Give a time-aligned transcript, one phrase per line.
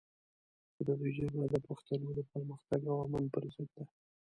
[0.73, 3.85] خو د دوی جګړه د پښتنو د پرمختګ او امن پر ضد ده.